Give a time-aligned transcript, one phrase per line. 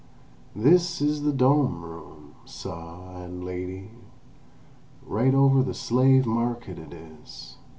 [0.55, 3.91] "This is the dome room, suh and lady;
[5.05, 7.57] right over the slave market it is.